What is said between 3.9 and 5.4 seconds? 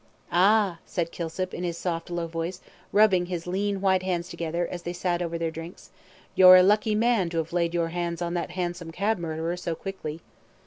hands together, as they sat over